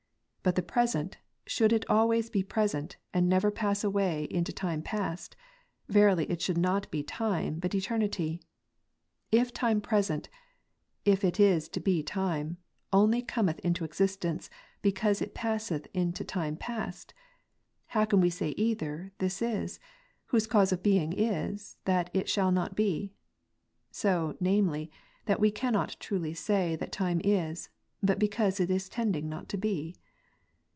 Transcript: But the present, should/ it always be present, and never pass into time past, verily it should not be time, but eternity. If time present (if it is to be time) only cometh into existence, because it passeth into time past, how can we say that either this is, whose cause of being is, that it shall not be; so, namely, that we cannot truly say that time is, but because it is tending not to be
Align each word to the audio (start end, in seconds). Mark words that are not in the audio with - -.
But 0.43 0.55
the 0.55 0.63
present, 0.63 1.19
should/ 1.45 1.71
it 1.71 1.87
always 1.87 2.31
be 2.31 2.41
present, 2.41 2.97
and 3.13 3.29
never 3.29 3.51
pass 3.51 3.83
into 3.83 4.51
time 4.51 4.81
past, 4.81 5.35
verily 5.87 6.25
it 6.31 6.41
should 6.41 6.57
not 6.57 6.89
be 6.89 7.03
time, 7.03 7.59
but 7.59 7.75
eternity. 7.75 8.41
If 9.31 9.53
time 9.53 9.81
present 9.81 10.29
(if 11.05 11.23
it 11.23 11.39
is 11.39 11.69
to 11.69 11.79
be 11.79 12.01
time) 12.01 12.57
only 12.91 13.21
cometh 13.21 13.59
into 13.59 13.83
existence, 13.85 14.49
because 14.81 15.21
it 15.21 15.35
passeth 15.35 15.85
into 15.93 16.23
time 16.23 16.55
past, 16.57 17.13
how 17.89 18.05
can 18.05 18.19
we 18.19 18.31
say 18.31 18.47
that 18.51 18.59
either 18.59 19.11
this 19.19 19.43
is, 19.43 19.79
whose 20.25 20.47
cause 20.47 20.71
of 20.71 20.81
being 20.81 21.13
is, 21.13 21.77
that 21.85 22.09
it 22.15 22.27
shall 22.27 22.51
not 22.51 22.75
be; 22.75 23.13
so, 23.91 24.35
namely, 24.39 24.89
that 25.27 25.39
we 25.39 25.51
cannot 25.51 25.97
truly 25.99 26.33
say 26.33 26.75
that 26.77 26.91
time 26.91 27.21
is, 27.23 27.69
but 28.01 28.17
because 28.17 28.59
it 28.59 28.71
is 28.71 28.89
tending 28.89 29.29
not 29.29 29.47
to 29.47 29.55
be 29.57 29.95